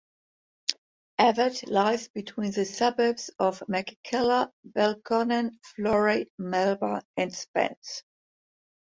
Evatt 1.19 1.69
lies 1.69 2.07
between 2.07 2.49
the 2.53 2.65
suburbs 2.65 3.29
of 3.37 3.59
McKellar, 3.69 4.51
Belconnen, 4.67 5.51
Florey, 5.63 6.25
Melba 6.39 7.03
and 7.17 7.31
Spence. 7.31 8.01